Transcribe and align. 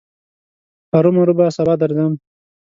هرو 0.91 1.09
مرو 1.15 1.33
به 1.37 1.45
سبا 1.57 1.73
درځم. 1.81 2.13